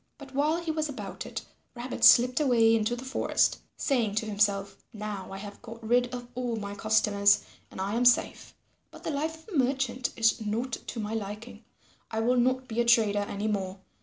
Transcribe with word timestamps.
But 0.17 0.33
while 0.33 0.57
he 0.59 0.71
was 0.71 0.89
about 0.89 1.27
it, 1.27 1.45
Rabbit 1.75 2.03
slipped 2.03 2.39
away 2.39 2.73
into 2.75 2.95
the 2.95 3.05
forest, 3.05 3.59
saying 3.77 4.15
to 4.15 4.25
himself, 4.25 4.75
"Now 4.91 5.31
I 5.31 5.37
have 5.37 5.61
got 5.61 5.87
rid 5.87 6.11
of 6.11 6.27
all 6.33 6.55
my 6.55 6.73
customers 6.73 7.41
and 7.69 7.79
I 7.79 7.93
am 7.93 8.05
safe. 8.05 8.55
But 8.89 9.03
the 9.03 9.11
life 9.11 9.47
of 9.47 9.53
a 9.53 9.57
merchant 9.59 10.09
is 10.15 10.41
not 10.43 10.71
to 10.71 10.99
my 10.99 11.13
liking. 11.13 11.63
I 12.09 12.19
will 12.21 12.37
not 12.37 12.67
be 12.67 12.81
a 12.81 12.85
trader 12.85 13.19
any 13.29 13.47
more. 13.47 13.77